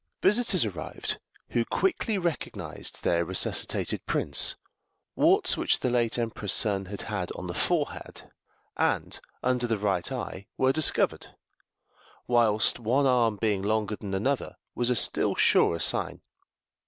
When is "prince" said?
4.07-4.55